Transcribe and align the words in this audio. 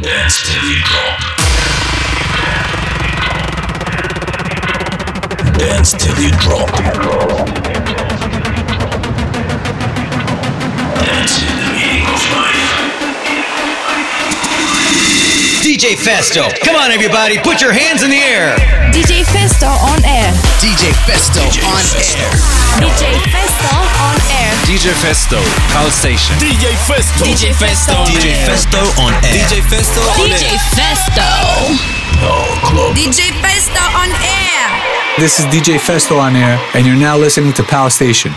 Dance 0.00 0.42
till 0.46 0.62
you 0.70 0.80
drop. 0.84 1.18
Dance 5.58 5.92
till 5.92 6.18
you 6.20 6.30
drop. 6.38 6.70
Dance 11.04 11.57
DJ 15.78 15.94
Festo. 15.94 16.50
Come 16.66 16.74
on, 16.74 16.90
everybody, 16.90 17.38
put 17.38 17.62
your 17.62 17.70
hands 17.70 18.02
in 18.02 18.10
the 18.10 18.18
air. 18.18 18.58
DJ 18.90 19.22
Festo 19.22 19.70
on 19.86 20.02
air. 20.02 20.34
DJ 20.58 20.90
Festo 21.06 21.38
on 21.62 21.78
air. 21.94 22.26
DJ 22.82 23.14
Festo 23.30 23.78
on 24.02 24.18
air. 24.26 24.50
DJ 24.66 24.90
Festo, 24.98 25.38
Pulse 25.70 25.94
Station. 25.94 26.34
DJ 26.42 26.74
Festo. 26.82 27.22
DJ 27.22 27.54
Festo 27.54 27.94
on 27.94 28.10
DJ. 28.10 28.34
Festo 28.42 28.82
on 28.98 29.14
air. 29.22 29.30
DJ 29.30 29.62
Festo 29.70 30.02
on 30.02 30.26
DJ. 30.26 30.58
Festo. 30.74 31.22
Club. 32.66 32.96
DJ 32.96 33.30
Festo 33.38 33.78
on 33.94 34.10
air. 34.10 34.66
This 35.20 35.38
is 35.38 35.46
DJ 35.46 35.78
Festo 35.78 36.18
on 36.18 36.34
air, 36.34 36.58
and 36.74 36.88
you're 36.88 36.96
now 36.96 37.16
listening 37.16 37.52
to 37.52 37.62
Pulse 37.62 37.94
Station. 37.94 38.32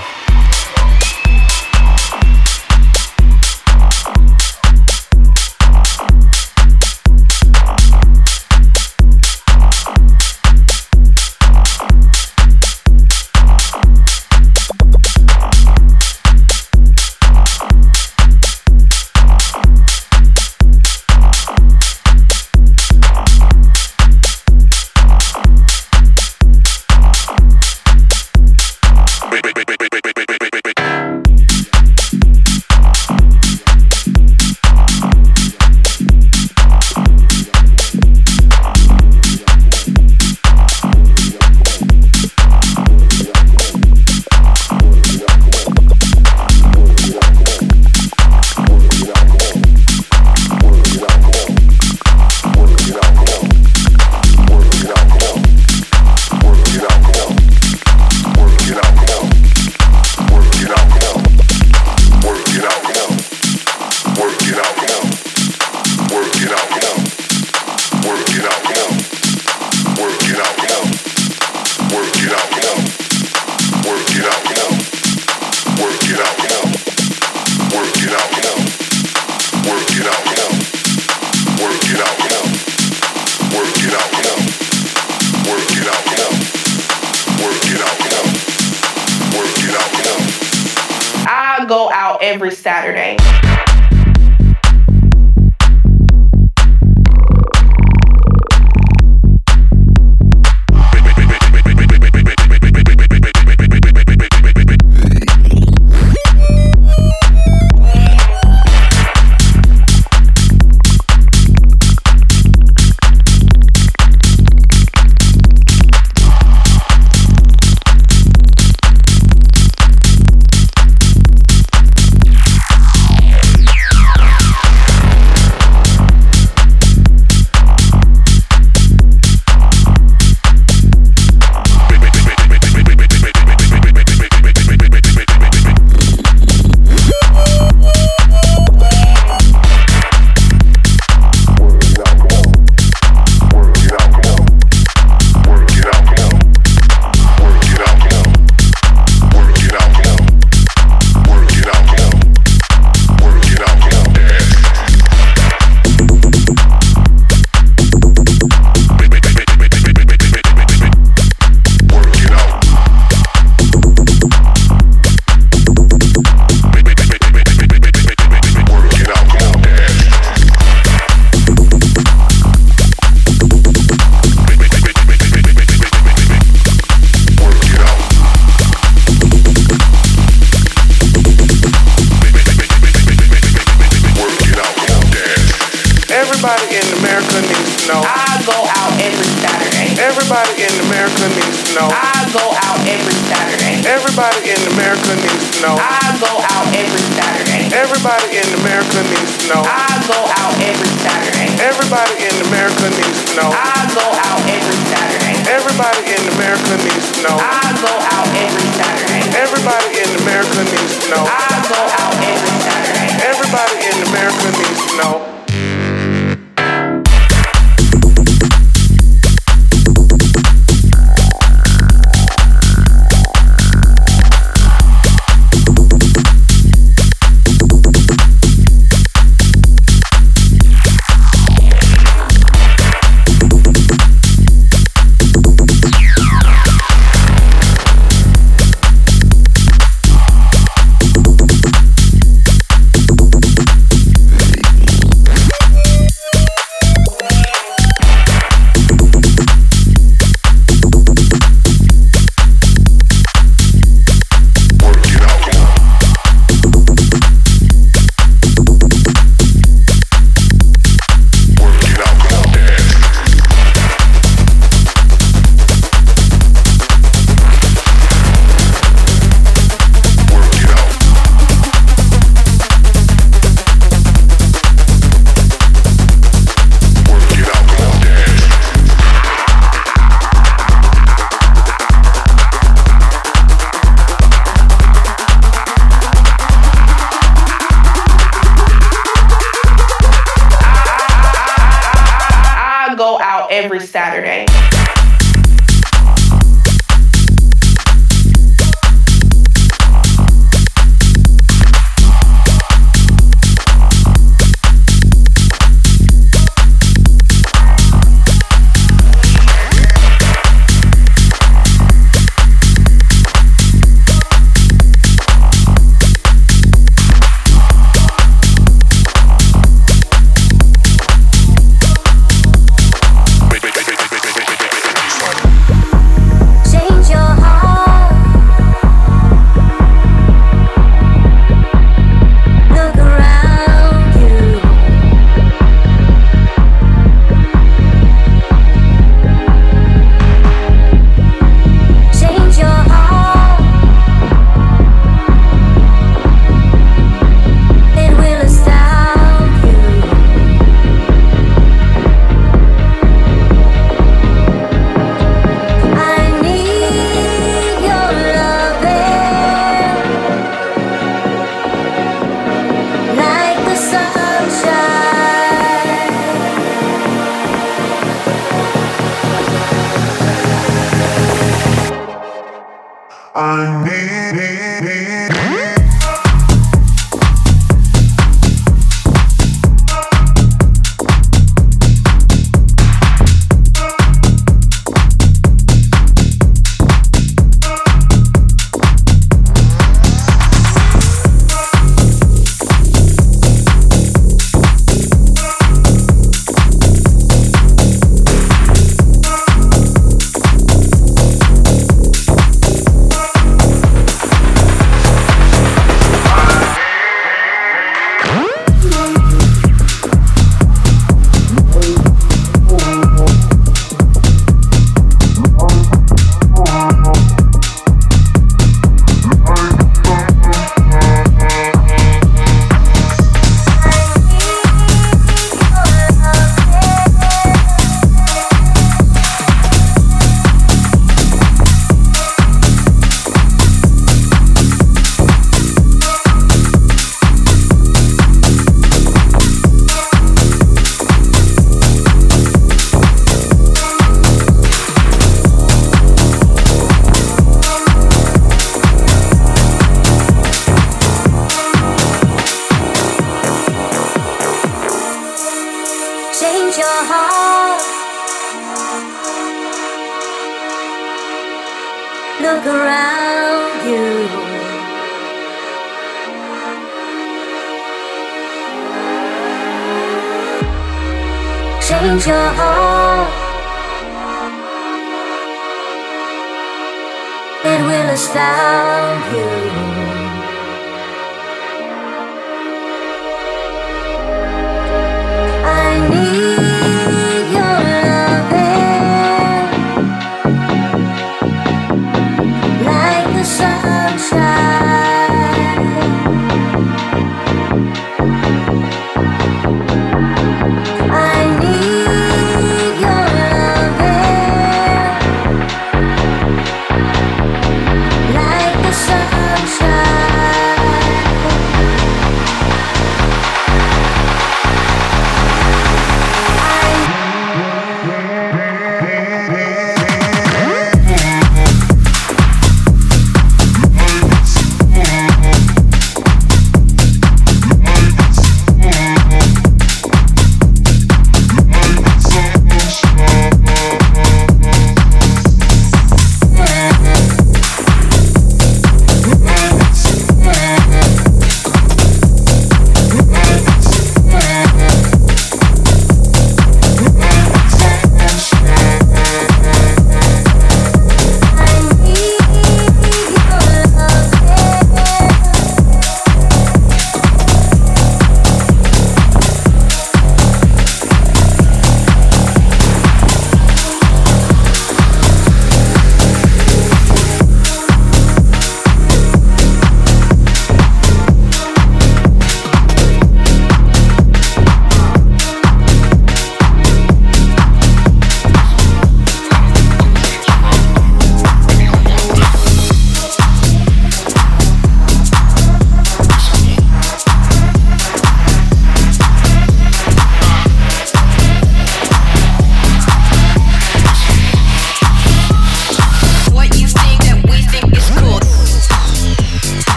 Everybody 186.41 186.73
in 186.73 186.89
America 187.05 187.37
needs 187.37 187.85
to 187.85 187.93
know. 187.93 188.01
I 188.01 188.41
go 188.49 188.57
out 188.65 188.97
every 188.97 189.29
Saturday. 189.45 189.93
Everybody 190.01 190.65
in 190.65 190.73
America 190.89 191.29
needs 191.37 191.69
to 191.69 191.77
know. 191.77 191.85
I 191.85 192.17
go 192.33 192.41
out 192.65 192.81
every 192.81 193.13
Saturday. 193.29 193.77
Everybody 193.85 194.49
in 194.49 194.57
America 194.73 195.13
needs 195.21 195.53
to 195.53 195.69
know. 195.69 195.77
I 195.77 196.01
go 196.17 196.41
out 196.41 196.65
every 196.73 197.05
Saturday. 197.13 197.69
Everybody 197.77 198.41
in 198.41 198.49
America 198.57 199.05
needs 199.05 199.37
to 199.37 199.53
know. 199.53 199.61
I 199.61 200.01
go 200.09 200.17
out 200.17 200.57
every 200.65 200.89
Saturday. 201.05 201.45
Everybody 201.61 202.25
in 202.25 202.33
America 202.49 202.89
needs 202.89 203.21
to 203.21 203.33
know. 203.37 203.53
I 203.53 203.77
go 203.93 204.01
out 204.01 204.41
every 204.49 204.81
Saturday. 204.89 205.37
Everybody 205.45 206.01
in 206.09 206.25
America 206.41 206.73
needs 206.81 207.05
to 207.05 207.17
know. 207.21 207.37
I 207.37 207.69
go 207.85 207.93
out 208.17 208.29
every 208.33 208.65
Saturday. 208.81 209.21
Everybody 209.37 209.93
in 209.93 210.09
America 210.25 210.61
needs 210.73 211.05
to 211.05 211.05
know. 211.05 211.21
I 211.21 211.53
go 211.69 211.81
out 212.01 212.17
every 212.17 212.57
Saturday. 212.65 213.29
Everybody 213.29 213.77
in 213.93 213.97
America 214.09 214.49
needs 214.57 214.81
to 214.89 214.97
know. 214.97 215.30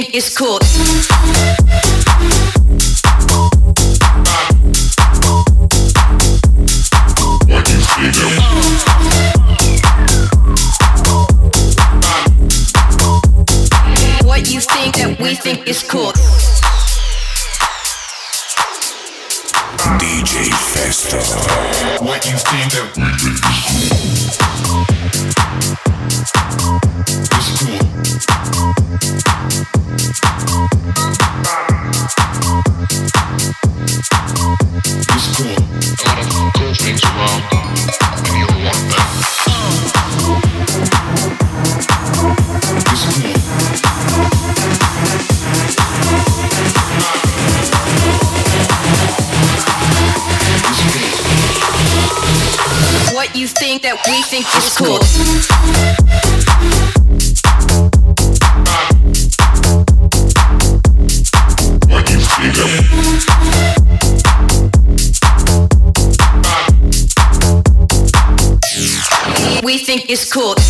think 0.00 0.12
is 0.12 0.36
cool. 0.36 0.58
What 14.24 14.50
you 14.50 14.60
think 14.60 14.96
that 14.96 15.16
we 15.20 15.36
think 15.36 15.68
is 15.68 15.84
cool. 15.84 16.10
DJ 20.00 20.50
Festo. 20.72 21.20
What 22.04 22.26
you 22.26 22.36
think 22.36 22.72
that 22.72 22.96
we 22.96 23.23
that 53.94 54.06
we 54.08 54.22
think 54.22 54.44
is 54.56 54.74
cool. 54.76 54.98
We 69.64 69.78
think 69.78 70.10
it's 70.10 70.30
cool. 70.30 70.63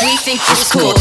we 0.00 0.16
think 0.16 0.40
it's 0.48 0.72
cool. 0.72 0.94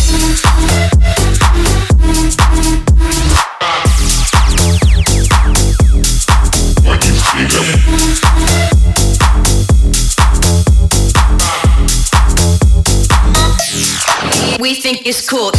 We 14.60 14.76
think 14.76 15.08
it's 15.08 15.28
cool. 15.28 15.52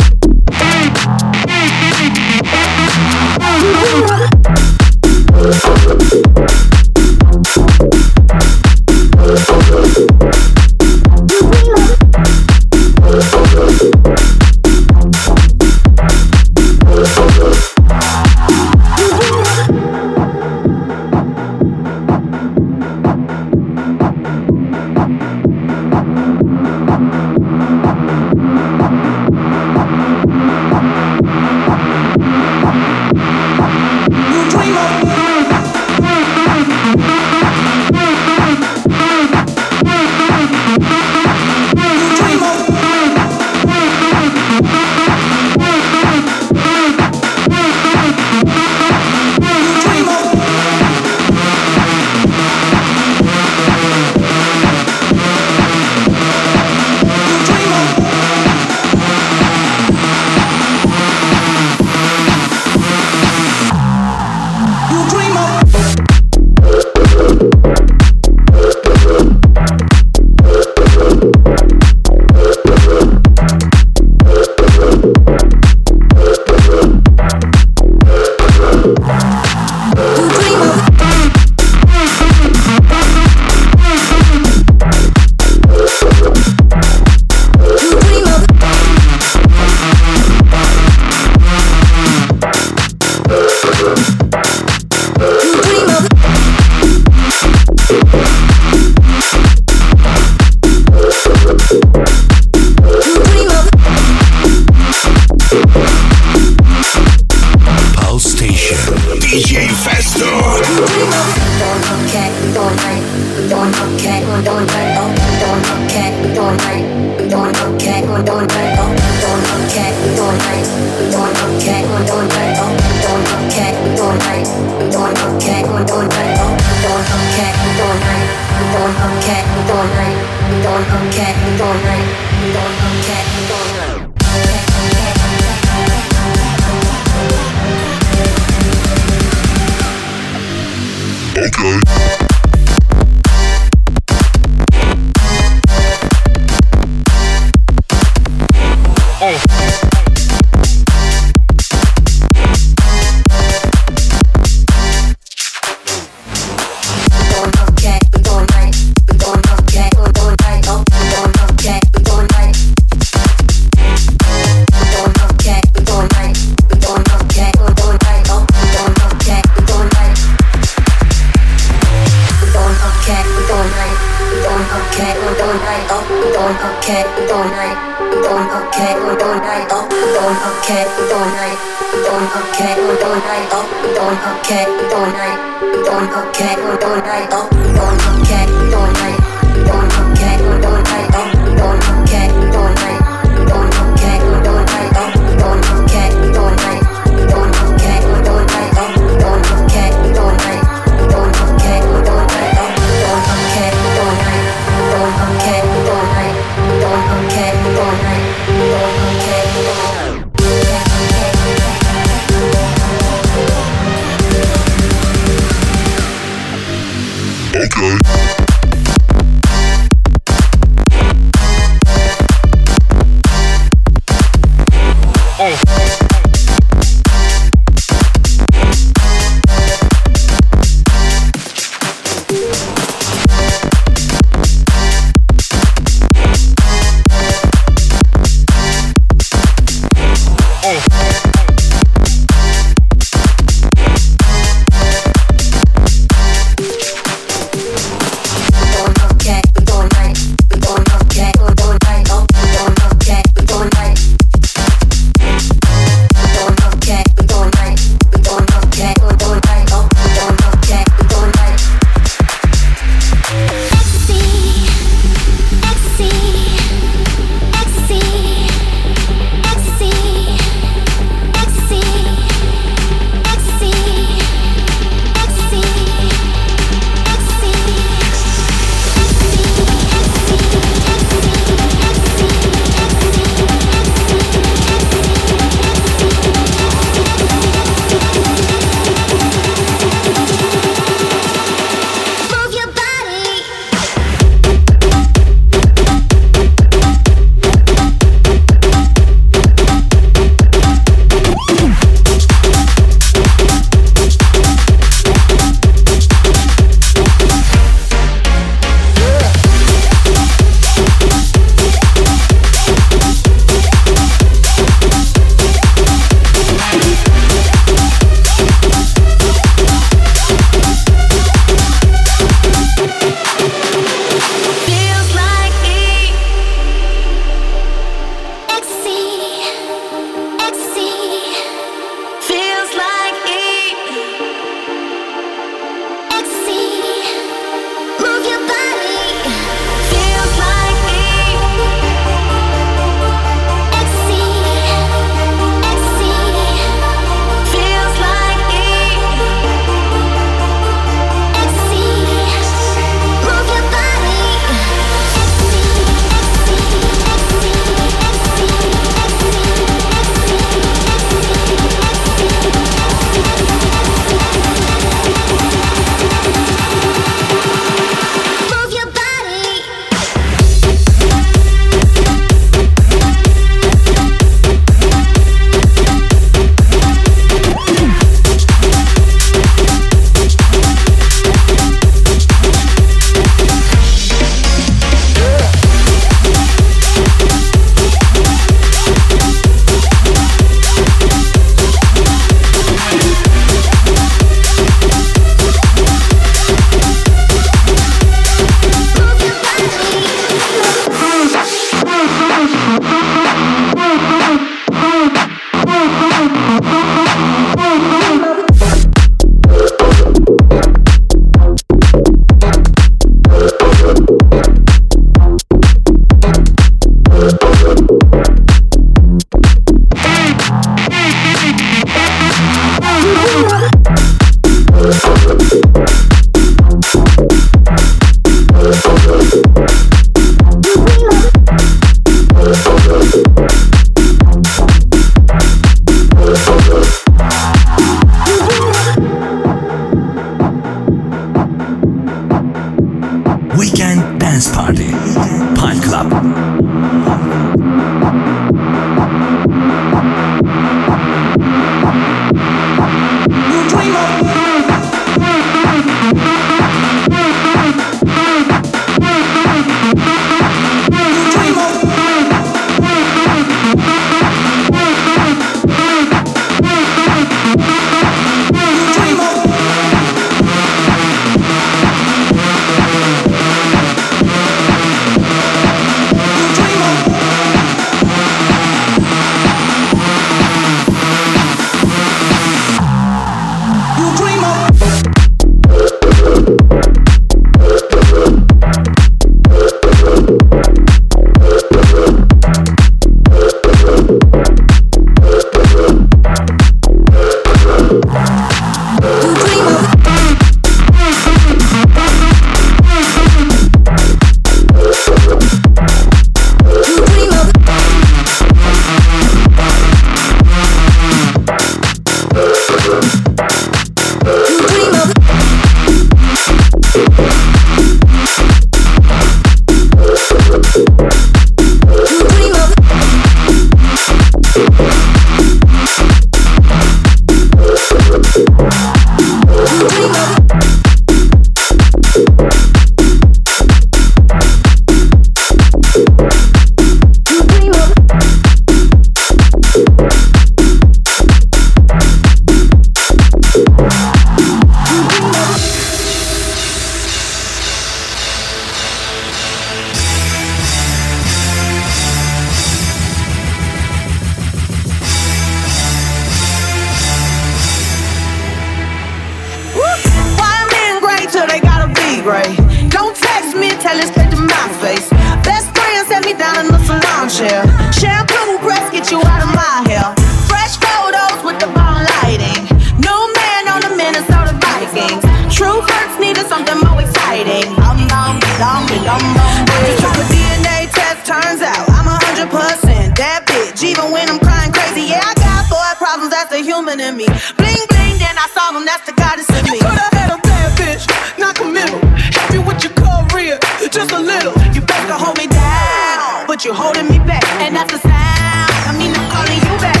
Even 583.78 584.10
when 584.10 584.28
I'm 584.28 584.40
crying 584.40 584.72
crazy, 584.72 585.06
yeah, 585.06 585.22
I 585.22 585.34
got 585.38 585.70
boy 585.70 585.78
problems, 586.02 586.34
that's 586.34 586.50
the 586.50 586.58
human 586.58 586.98
in 586.98 587.14
me. 587.14 587.30
Bling, 587.54 587.86
bling, 587.86 588.18
then 588.18 588.34
I 588.34 588.50
solve 588.50 588.74
them, 588.74 588.82
that's 588.82 589.06
the 589.06 589.14
goddess 589.14 589.46
in 589.54 589.62
me. 589.70 589.78
You 589.78 589.86
could 589.86 590.02
have 590.02 590.14
had 590.18 590.30
a 590.34 590.38
bad 590.42 590.74
bitch, 590.74 591.06
not 591.38 591.54
committal. 591.54 592.02
Help 592.34 592.50
you 592.50 592.62
with 592.66 592.82
your 592.82 592.90
career, 592.98 593.54
just 593.86 594.10
a 594.10 594.18
little. 594.18 594.50
You 594.74 594.82
better 594.82 595.14
hold 595.14 595.38
me 595.38 595.46
down, 595.46 596.50
but 596.50 596.66
you're 596.66 596.74
holding 596.74 597.06
me 597.06 597.22
back. 597.22 597.46
And 597.62 597.78
that's 597.78 597.94
the 597.94 598.02
sound, 598.02 598.74
I 598.82 598.98
mean, 598.98 599.14
I'm 599.14 599.26
calling 599.30 599.62
you 599.62 599.74
back. 599.78 600.00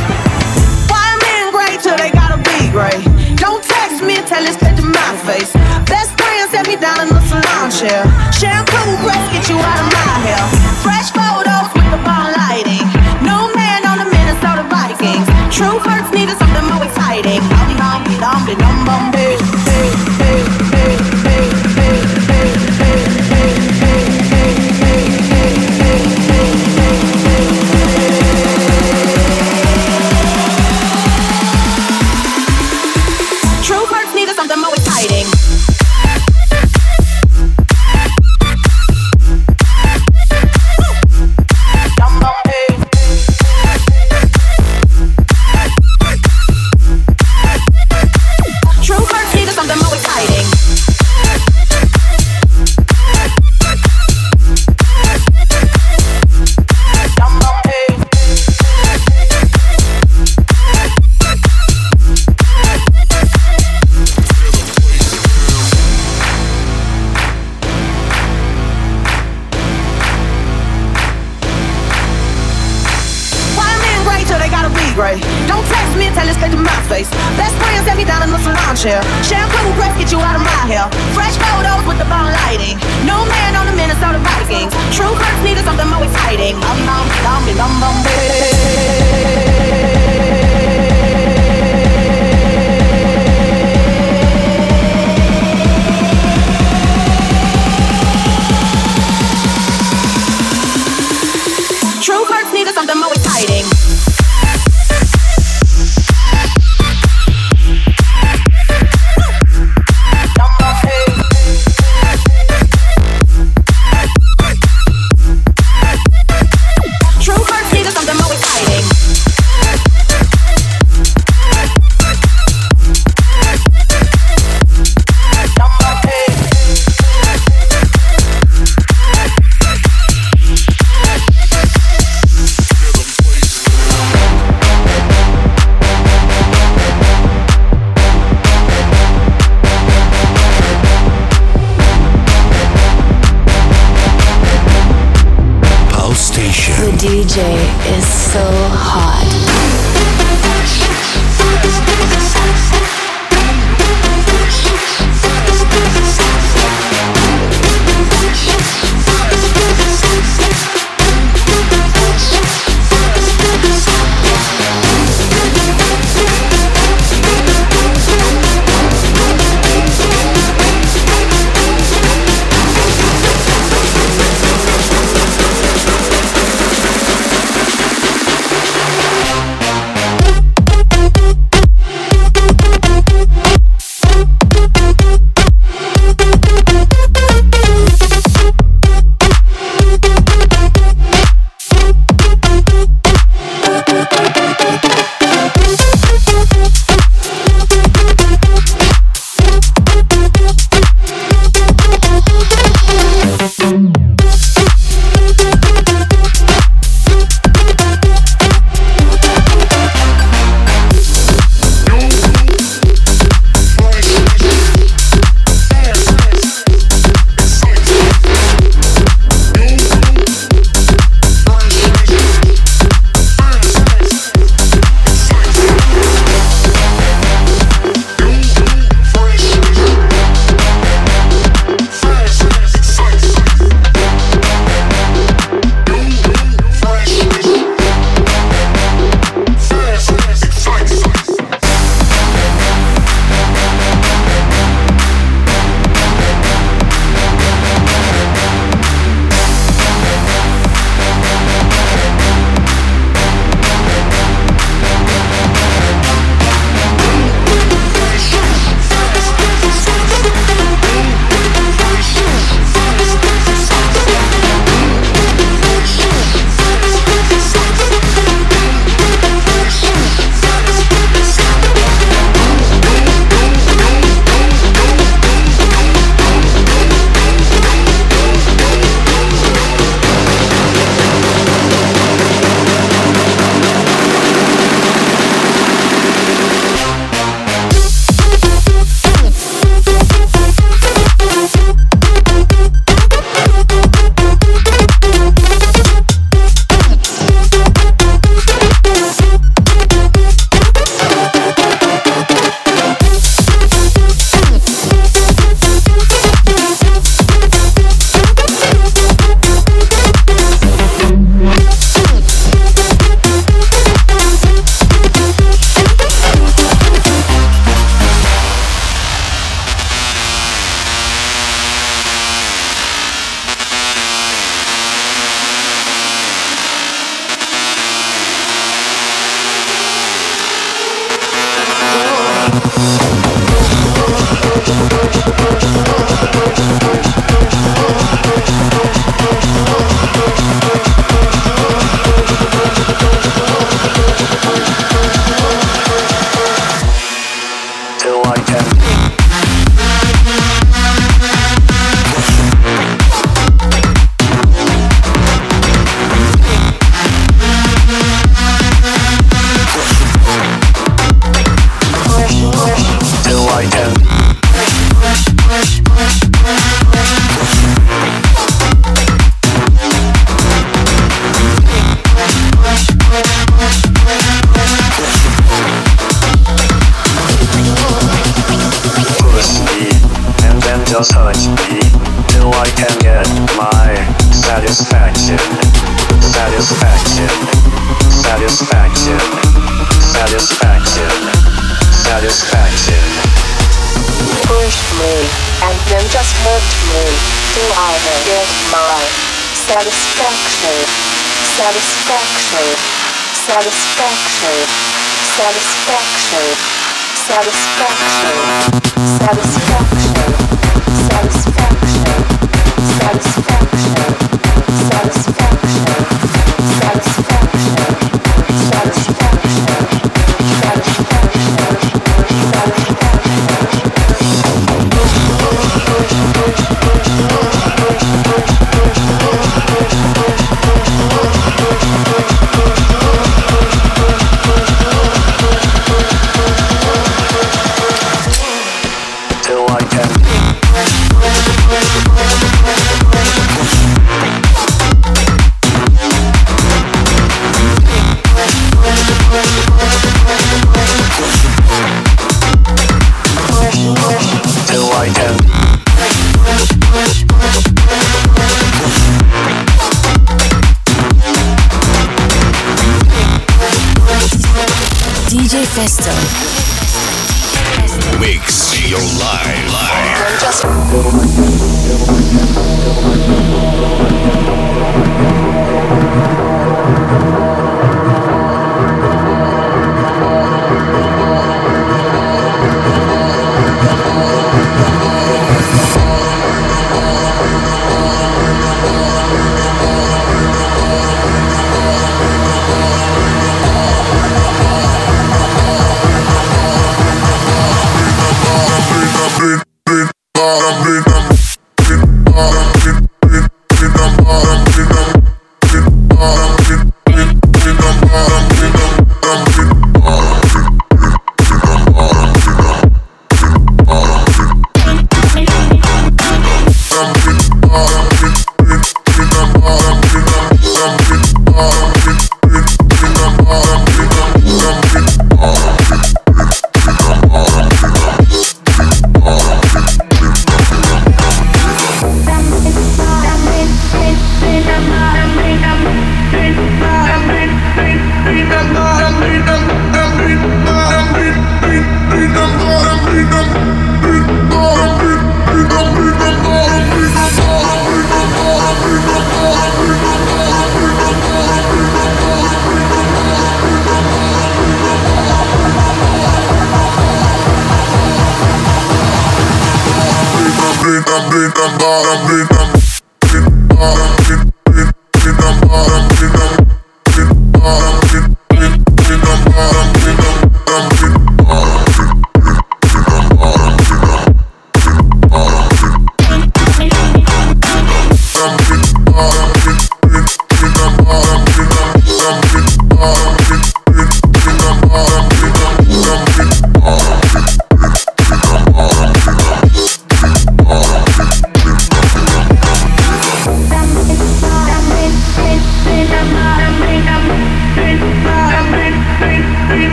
Why 0.90 1.06
men 1.22 1.54
great 1.54 1.78
till 1.78 1.94
they 1.94 2.10
gotta 2.10 2.42
be 2.42 2.58
great? 2.74 2.98
Don't 3.38 3.62
text 3.62 4.02
me, 4.02 4.18
tell 4.26 4.42
it 4.42 4.58
straight 4.58 4.74
to 4.74 4.86
my 4.90 5.10
face. 5.22 5.54
Best 5.86 6.18
friend 6.18 6.50
set 6.50 6.66
me 6.66 6.74
down 6.82 6.98
in 7.06 7.14
the 7.14 7.22
salon 7.30 7.70
chair. 7.70 8.02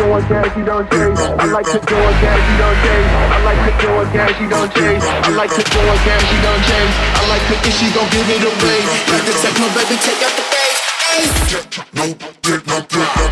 do 0.00 0.16
it, 0.16 0.56
you 0.56 0.64
don't 0.64 0.88
chase. 0.90 1.20
I 1.20 1.44
like 1.44 1.66
to 1.66 1.78
do 1.78 1.96
it, 1.96 2.16
dad, 2.24 2.40
you 2.40 2.56
don't 2.56 2.78
chase. 2.80 3.10
I 3.20 3.38
like 3.44 3.60
to 3.68 3.72
do 3.84 3.90
it, 4.00 4.08
dad, 4.16 4.32
you 4.40 4.48
don't 4.48 4.72
chase. 4.72 5.04
I 5.04 5.30
like 5.36 5.50
to 5.50 5.62
do 5.62 5.80
it, 5.80 6.00
dad, 6.08 6.22
you 6.32 6.40
don't 6.40 6.62
chase. 6.64 6.96
I 7.20 7.28
like 7.28 7.44
to 7.48 7.54
think 7.60 7.74
she 7.76 7.92
gon' 7.92 8.08
give 8.08 8.28
it 8.32 8.40
away. 8.40 8.80
Like 9.12 9.24
the 9.28 9.34
techno, 9.44 9.68
baby, 9.76 9.96
take 10.00 10.22
out 10.24 10.32
the 10.38 10.44
bass. 10.48 10.80
No, 11.92 12.14
get 12.40 12.66
no, 12.66 12.80
get 12.80 12.96
no. 12.96 13.30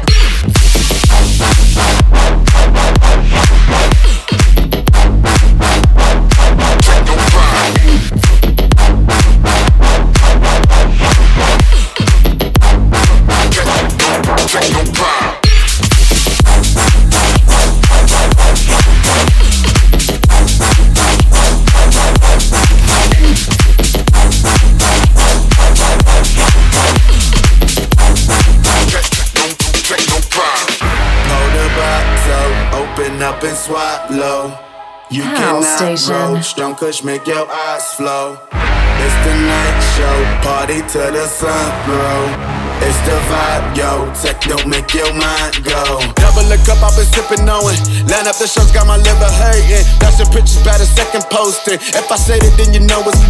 Kush 36.74 37.04
make 37.04 37.26
your 37.26 37.46
eyes 37.46 37.94
flow. 37.94 38.36
It's 38.50 39.18
the 39.24 39.34
night 39.46 39.78
show, 39.94 40.16
party 40.42 40.82
till 40.90 41.12
the 41.12 41.26
sun 41.26 41.66
grow. 41.86 42.58
It's 42.82 42.98
the 43.06 43.14
vibe, 43.30 43.76
yo. 43.78 44.10
Techno 44.14 44.56
make 44.66 44.92
your 44.94 45.12
mind 45.14 45.62
go. 45.62 46.02
Double 46.18 46.50
a 46.50 46.58
cup, 46.66 46.82
I've 46.82 46.94
been 46.98 47.06
sipping 47.06 47.48
on 47.48 47.62
it. 47.74 48.10
Line 48.10 48.26
up 48.26 48.36
the 48.38 48.46
shows, 48.46 48.70
got 48.72 48.86
my 48.86 48.96
liver 48.96 49.30
hurting. 49.38 49.86
That's 50.02 50.18
the 50.18 50.26
pictures 50.34 50.62
by 50.66 50.78
the 50.78 50.86
second 50.86 51.22
poster. 51.30 51.74
If 51.74 52.10
I 52.10 52.16
said 52.16 52.42
it, 52.42 52.54
then 52.58 52.74
you 52.74 52.80
know 52.80 53.02
it's 53.06 53.22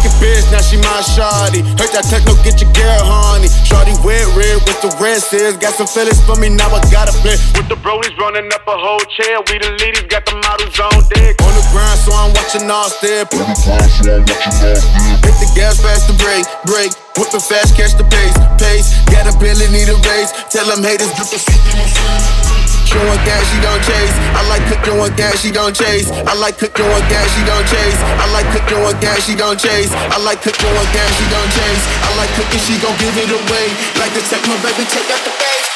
thinking 0.00 0.16
bitch. 0.20 0.44
Now 0.50 0.60
she 0.64 0.76
my 0.80 1.04
shawty. 1.04 1.60
Heard 1.76 1.92
that 1.92 2.08
techno 2.08 2.34
get 2.42 2.60
your 2.60 2.72
girl 2.72 3.04
honey. 3.04 3.48
Shawty 3.68 3.94
wet 4.04 4.24
red 4.36 4.56
with 4.64 4.80
the 4.80 4.90
red 5.00 5.20
says. 5.20 5.56
Got 5.56 5.76
some 5.76 5.86
feelings 5.86 6.20
for 6.24 6.36
me, 6.40 6.48
now 6.48 6.72
I 6.72 6.80
gotta 6.88 7.12
play. 7.20 7.36
With 7.56 7.68
the 7.68 7.76
brolies 7.76 8.16
running 8.16 8.48
up 8.52 8.64
a 8.66 8.76
whole 8.76 9.04
chair. 9.20 9.40
We 9.48 9.60
the 9.60 9.76
ladies 9.80 10.08
got 10.08 10.24
the 10.24 10.36
models 10.40 10.78
on 10.80 11.04
deck. 11.12 11.36
On 11.44 11.52
the 11.52 11.64
grind, 11.72 11.98
so 12.00 12.10
I'm 12.12 12.32
watching 12.32 12.66
all 12.70 12.88
step. 12.88 13.32
On 13.36 13.44
the 13.44 13.56
grind, 13.60 13.90
so 13.92 14.08
I'm 14.08 14.24
watching 14.24 14.48
all 14.48 14.56
step. 14.56 14.80
Hit 15.24 15.36
the 15.38 15.48
gas 15.54 15.80
fast 15.80 16.08
to 16.08 16.14
break, 16.16 16.44
break. 16.64 16.90
Whipping 17.18 17.44
fast, 17.44 17.76
catch 17.76 17.94
the 18.00 18.06
pace, 18.08 18.36
pace. 18.56 18.88
Got 19.12 19.28
a 19.28 19.34
bill 19.38 19.58
need 19.70 19.88
a 19.92 19.96
raise. 20.08 20.32
Tell 20.48 20.66
them 20.66 20.82
haters, 20.82 21.12
drip 21.12 21.28
the 21.28 22.49
Showing 22.90 23.22
gas, 23.22 23.46
she 23.46 23.62
don't 23.62 23.78
chase. 23.86 24.14
I 24.34 24.42
like 24.50 24.66
cooking 24.66 24.98
one 24.98 25.14
gas, 25.14 25.38
she 25.38 25.54
don't 25.54 25.70
chase. 25.70 26.10
I 26.10 26.34
like 26.34 26.58
cooking 26.58 26.90
one 26.90 27.06
gas, 27.06 27.30
she 27.38 27.46
don't 27.46 27.62
chase. 27.70 27.94
I 28.18 28.26
like 28.34 28.50
cooking 28.50 28.82
one 28.82 28.98
gas, 28.98 29.22
she 29.22 29.38
don't 29.38 29.54
chase. 29.54 29.94
I 29.94 30.18
like 30.18 30.42
cooking 30.42 30.74
one 30.74 30.90
gas, 30.90 31.06
she 31.14 31.22
don't 31.30 31.50
chase. 31.54 31.86
I 32.02 32.10
like 32.18 32.34
cooking, 32.34 32.58
she 32.58 32.74
gon' 32.82 32.98
give 32.98 33.14
it 33.14 33.30
away. 33.30 33.70
Like 33.94 34.10
take 34.10 34.42
my 34.42 34.58
baby, 34.66 34.82
take 34.90 35.06
out 35.06 35.22
the 35.22 35.30
face. 35.38 35.70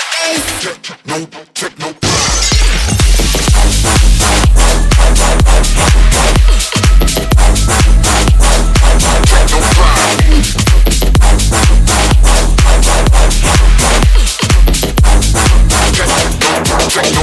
No, 1.07 1.23
take 1.55 1.79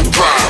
don't. 0.03 0.40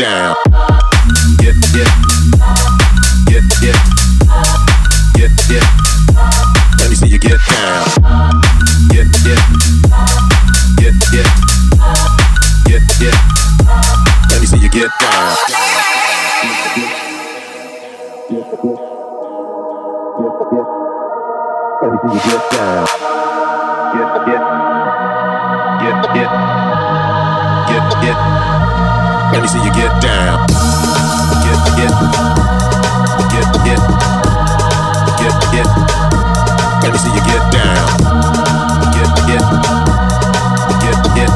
down. 0.00 0.39
Let 29.32 29.42
me 29.42 29.48
see 29.48 29.62
you 29.62 29.72
get 29.72 30.02
down. 30.02 30.44
Get, 31.44 31.58
get, 31.78 31.94
get, 33.30 33.46
get, 33.60 33.72
get, 35.18 35.34
get. 35.52 35.66
Let 36.82 36.90
me 36.90 36.98
see 36.98 37.14
you 37.14 37.22
get 37.22 37.42
down. 37.52 37.86
Get, 38.90 39.10
get, 39.30 39.44
get, 40.82 40.96
get, 41.14 41.30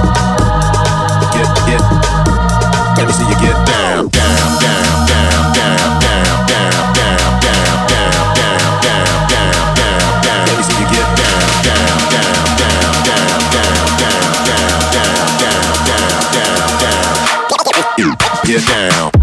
get, 1.34 1.48
get. 1.66 1.82
Let 2.98 3.06
me 3.06 3.12
see 3.12 3.28
you 3.28 3.38
get. 3.40 3.63
you 18.54 18.60
down. 18.60 19.13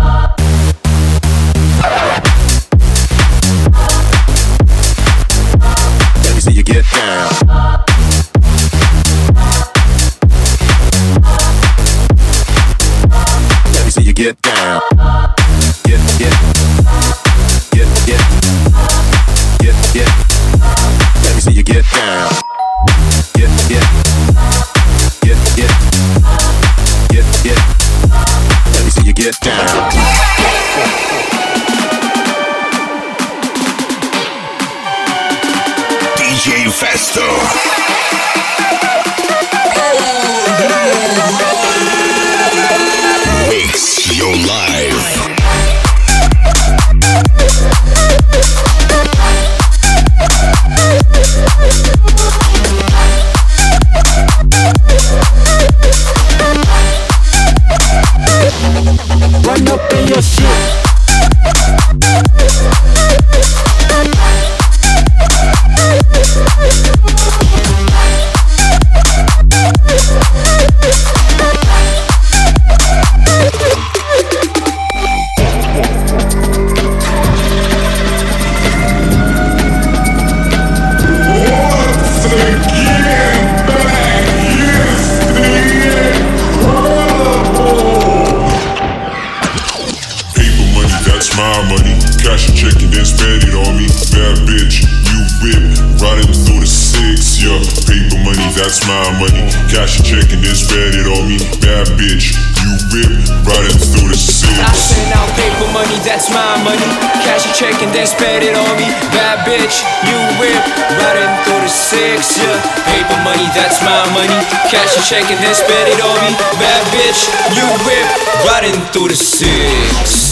shaking 115.11 115.37
his 115.43 115.59
it 115.91 115.99
on 115.99 116.15
me. 116.23 116.31
Bad 116.55 116.83
bitch, 116.95 117.27
you 117.53 117.67
whip 117.83 118.07
riding 118.47 118.79
through 118.93 119.09
the 119.09 119.15
six. 119.15 120.30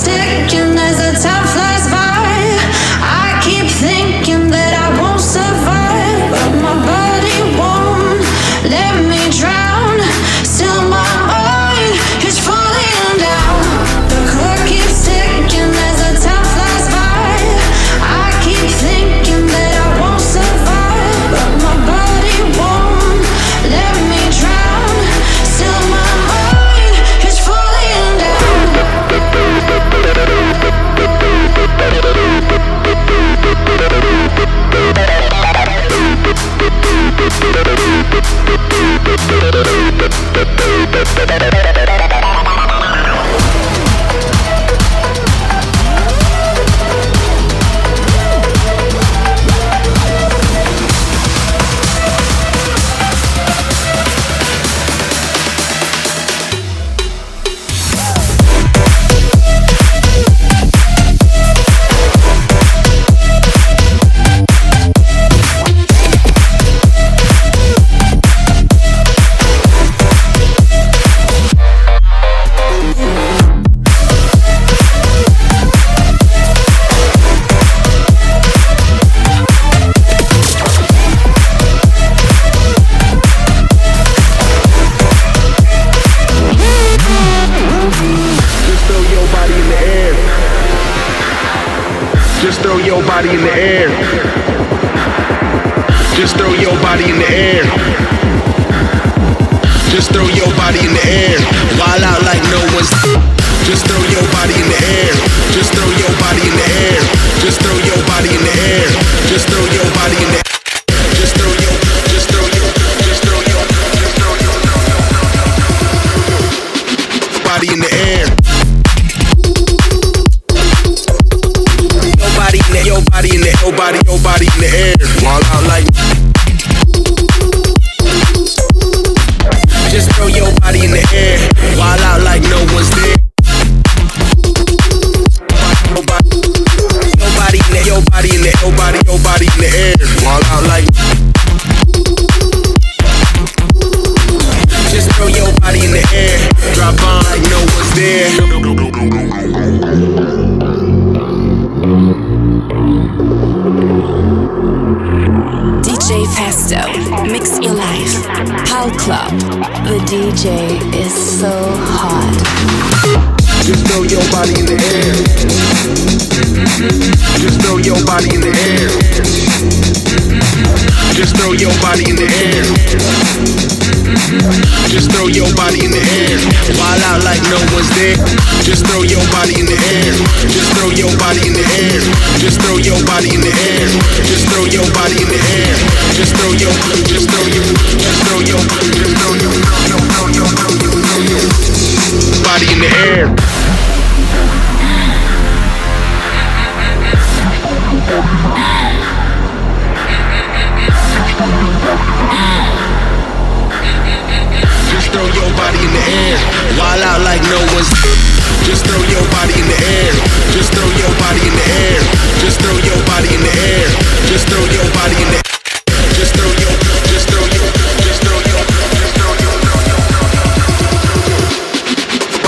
stick 0.00 0.29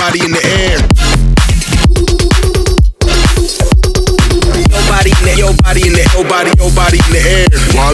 body 0.03 0.19
in 0.25 0.31
the 0.31 0.43
air. 0.43 0.79
Your 4.67 4.83
body 4.91 5.11
in 5.15 5.23
the, 5.23 5.33
your 5.37 5.53
body 5.63 5.87
in 5.87 5.93
the, 5.93 6.03
your 6.11 6.27
body, 6.27 6.51
your 6.59 6.71
body 6.75 6.99
in 6.99 7.11
the 7.13 7.21
air. 7.23 7.92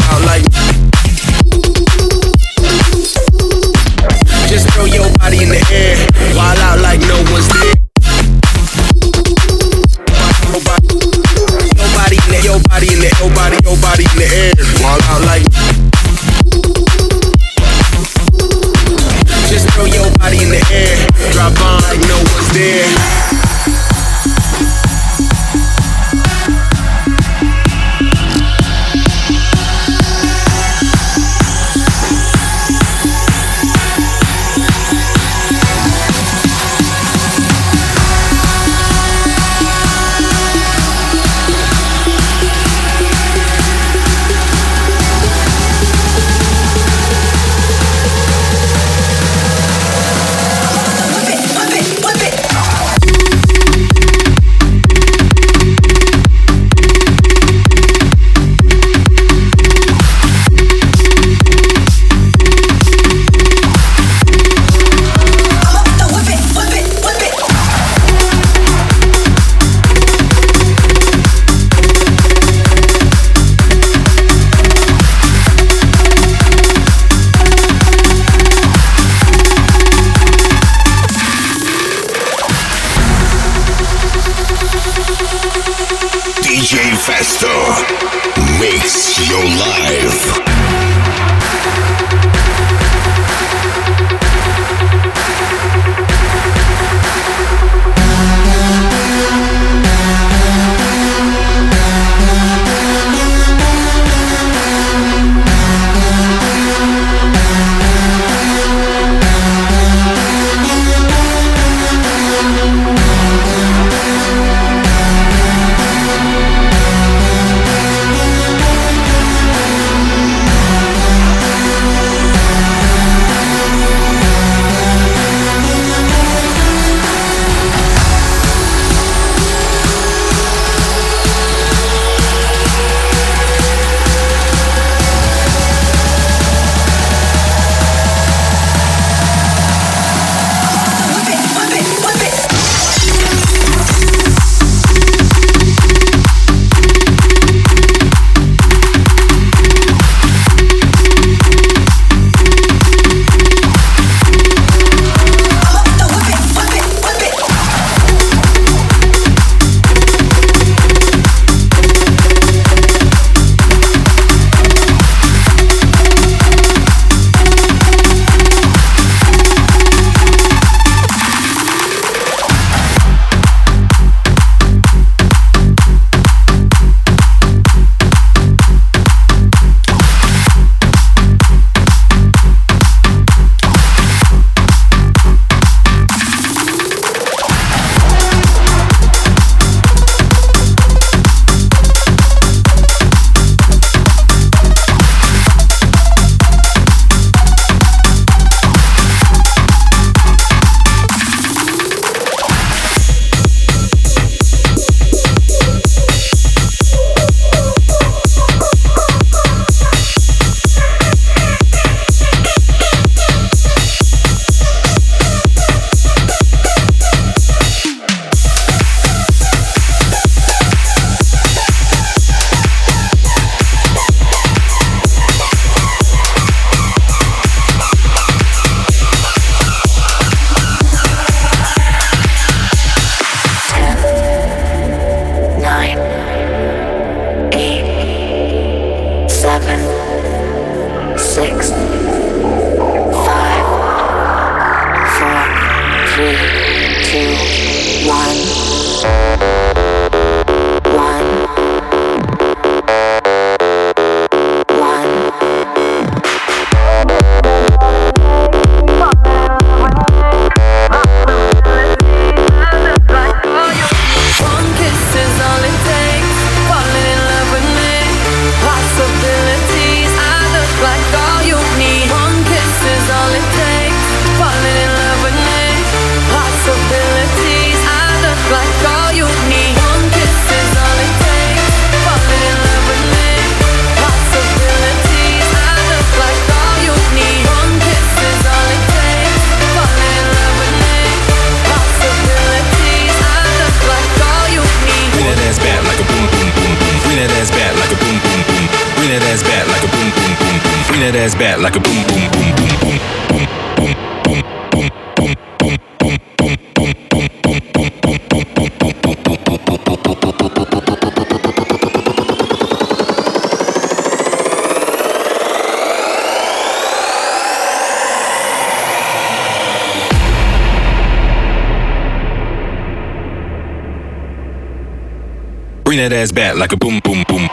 Ass 326.19 326.31
back 326.33 326.55
like 326.55 326.73
a 326.73 326.77
boom, 326.77 326.99
boom, 327.03 327.23
boom, 327.27 327.47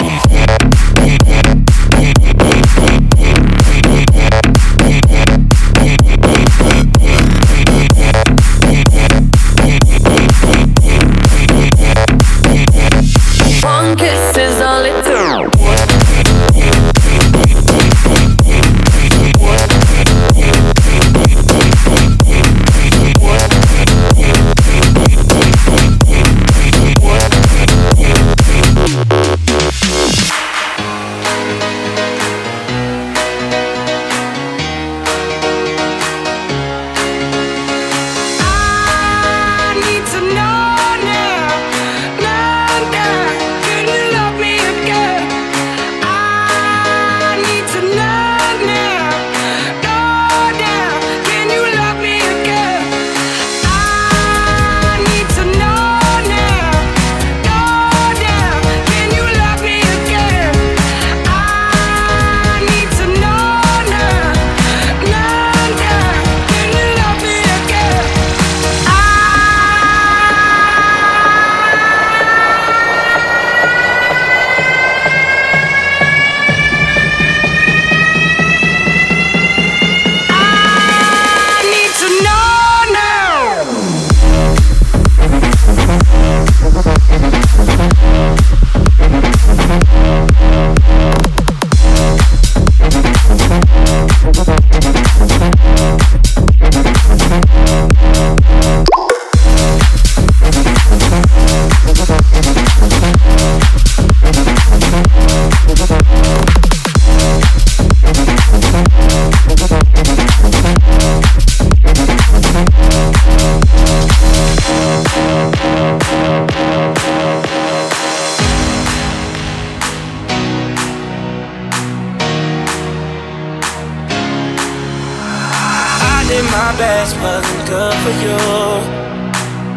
wasn't 127.22 127.68
good 127.68 127.96
for 128.04 128.14
you. 128.24 128.38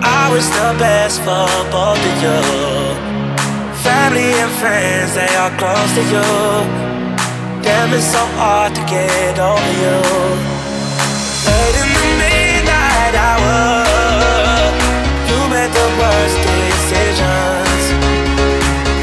I 0.02 0.30
was 0.32 0.48
the 0.50 0.76
best 0.80 1.20
for 1.22 1.48
both 1.72 2.00
of 2.00 2.16
you. 2.24 2.40
Family 3.84 4.32
and 4.44 4.52
friends, 4.60 5.16
they 5.16 5.32
are 5.36 5.52
close 5.58 5.92
to 5.98 6.04
you. 6.14 6.30
Damn, 7.64 7.94
it's 7.94 8.06
so 8.06 8.24
hard 8.40 8.76
to 8.76 8.82
get 8.86 9.40
over 9.40 9.72
you. 9.84 9.98
Late 11.48 11.78
in 11.84 11.90
the 11.96 12.08
midnight 12.24 13.16
hour, 13.16 13.58
you 15.30 15.40
made 15.54 15.72
the 15.72 15.88
worst 16.00 16.38
decisions. 16.50 17.84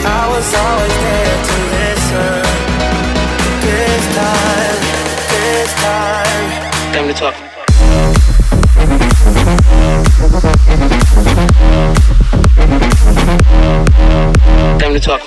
I 0.05 0.23
was 0.33 0.49
always 0.65 0.97
there 1.07 1.39
to 1.49 1.57
listen. 1.77 2.43
This 3.65 4.05
time, 4.15 4.81
this 5.33 5.71
time. 5.83 6.95
Time 6.95 7.09
to 7.09 7.15
talk. 7.15 7.46
Time 10.47 10.55
to 14.95 15.01
talk. 15.01 15.21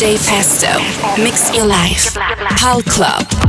DJ. 0.00 1.22
Mix 1.22 1.54
your 1.54 1.66
life. 1.66 2.14
Pal 2.56 2.80
Club. 2.84 3.39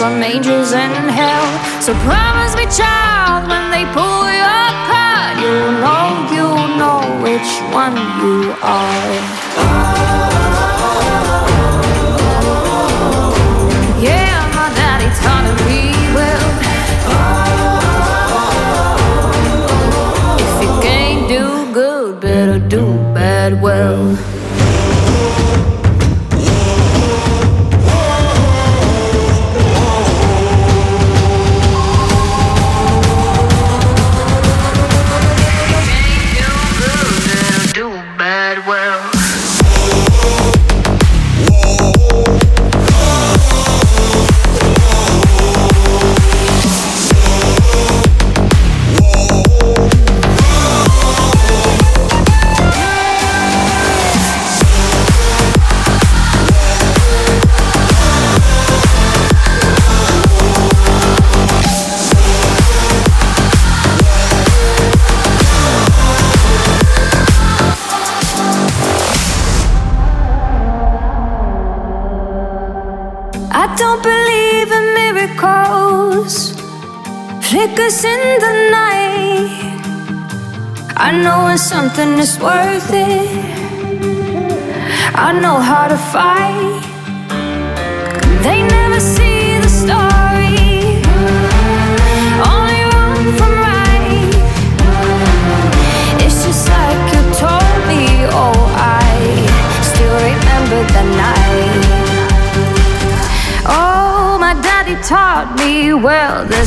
Some 0.00 0.22
angels 0.22 0.72
in 0.72 0.92
hell. 1.12 1.82
So 1.82 1.92
promise 2.08 2.39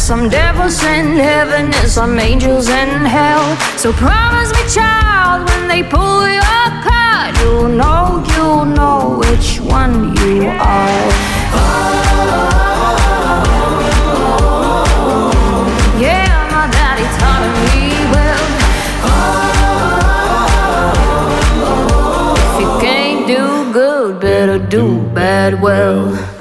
some 0.04 0.28
devils 0.28 0.84
in 0.84 1.16
heaven 1.16 1.74
and 1.74 1.88
some 1.90 2.20
angels 2.20 2.68
in 2.68 3.06
hell. 3.06 3.56
So 3.78 3.94
promise 3.94 4.52
me, 4.52 4.60
child, 4.68 5.48
when 5.48 5.70
they 5.70 5.82
pull 5.82 6.28
your 6.28 6.66
card, 6.84 7.38
you'll 7.38 7.70
know, 7.70 8.22
you'll 8.36 8.66
know 8.66 9.18
which 9.20 9.62
one 9.62 10.14
you 10.18 10.50
are. 10.50 11.08
Yeah, 15.98 16.50
my 16.52 16.68
daddy 16.76 17.08
taught 17.18 17.48
me 17.64 17.96
well. 18.12 18.48
If 22.50 22.60
you 22.60 22.70
can't 22.86 23.26
do 23.26 23.72
good, 23.72 24.20
better 24.20 24.60
do 24.60 25.02
bad 25.14 25.62
well. 25.62 26.33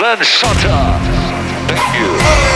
Than 0.00 0.24
Sutter. 0.24 1.00
Thank 1.68 2.00
you. 2.00 2.49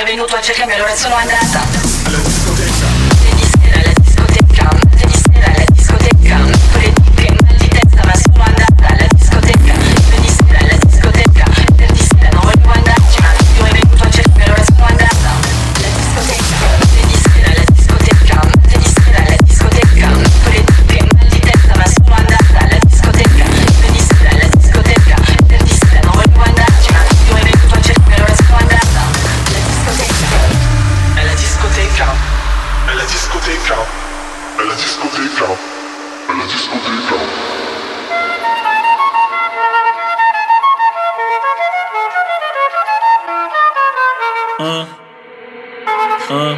è 0.00 0.04
venuto 0.04 0.36
a 0.36 0.40
cercarmi, 0.40 0.74
allora 0.74 0.94
sono 0.94 1.14
andata. 1.14 1.77
uh, 44.58 44.64
uh. 44.64 46.56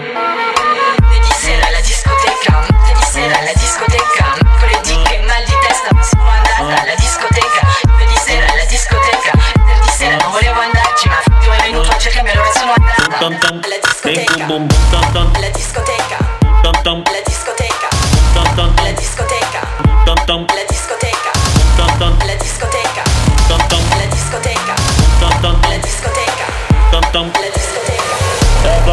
Venerdì 1.01 1.33
sera 1.39 1.67
alla 1.67 1.81
discoteca, 1.81 2.67
venerdì 2.69 3.05
sera 3.05 3.39
alla 3.39 3.53
discoteca, 3.53 4.37
mercoledì 4.43 5.03
che 5.03 5.23
mal 5.27 5.45
di 5.45 5.55
testa, 5.67 5.89
sono 6.03 6.29
andata 6.29 6.83
alla 6.83 6.95
discoteca, 6.95 7.67
venerdì 7.85 8.17
sera 8.17 8.53
alla 8.53 8.65
discoteca, 8.65 9.33
venerdì 9.55 9.91
sera 9.91 10.17
non 10.17 10.31
volevo 10.31 10.61
andarci, 10.61 11.09
ma 11.09 11.21
Fabio 11.23 11.53
è 11.53 11.61
venuto 11.63 11.91
a 11.91 11.99
cercarmi 11.99 12.31
allora 12.31 12.51
sono 12.53 12.73
andata 12.75 13.49
alla 13.49 13.79
discoteca, 13.83 14.47
alla 15.35 15.51
discoteca, 15.51 16.17
alla 16.63 17.23
discoteca. 17.25 17.70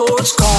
Maserati 0.00 0.30
sports 0.30 0.49